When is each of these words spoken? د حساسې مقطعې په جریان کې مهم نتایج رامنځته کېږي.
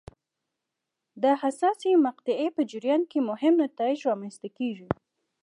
د 1.23 1.25
حساسې 1.41 1.91
مقطعې 2.05 2.47
په 2.55 2.61
جریان 2.71 3.01
کې 3.11 3.19
مهم 3.29 3.53
نتایج 3.65 3.99
رامنځته 4.09 4.47
کېږي. 4.57 4.87